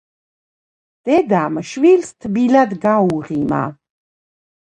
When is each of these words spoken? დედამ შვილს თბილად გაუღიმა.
დედამ 1.09 1.59
შვილს 1.71 2.09
თბილად 2.25 2.73
გაუღიმა. 2.87 3.59